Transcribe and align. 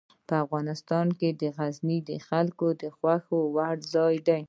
افغانستان 0.43 1.07
کې 1.19 1.29
غزني 1.57 1.99
د 2.09 2.11
خلکو 2.27 2.67
د 2.81 2.83
خوښې 2.97 3.39
وړ 3.55 3.75
ځای 3.93 4.15
دی. 4.27 4.39